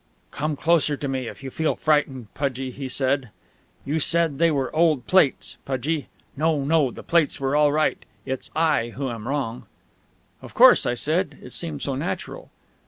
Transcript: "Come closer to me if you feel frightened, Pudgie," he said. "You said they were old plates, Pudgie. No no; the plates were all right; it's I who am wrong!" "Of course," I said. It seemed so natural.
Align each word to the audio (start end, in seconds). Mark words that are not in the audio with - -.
"Come 0.31 0.55
closer 0.55 0.97
to 0.97 1.07
me 1.07 1.27
if 1.27 1.43
you 1.43 1.51
feel 1.51 1.75
frightened, 1.75 2.33
Pudgie," 2.33 2.71
he 2.71 2.89
said. 2.89 3.29
"You 3.85 3.99
said 3.99 4.39
they 4.39 4.49
were 4.49 4.75
old 4.75 5.05
plates, 5.05 5.57
Pudgie. 5.63 6.07
No 6.35 6.63
no; 6.63 6.89
the 6.89 7.03
plates 7.03 7.39
were 7.39 7.55
all 7.55 7.71
right; 7.71 8.03
it's 8.25 8.49
I 8.55 8.93
who 8.95 9.11
am 9.11 9.27
wrong!" 9.27 9.67
"Of 10.41 10.55
course," 10.55 10.87
I 10.87 10.95
said. 10.95 11.37
It 11.43 11.53
seemed 11.53 11.83
so 11.83 11.93
natural. 11.93 12.49